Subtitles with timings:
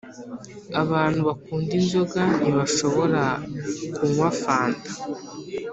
[0.81, 3.23] abantu bakunda inzoga ntibashobora
[3.89, 4.91] nkunywa fanta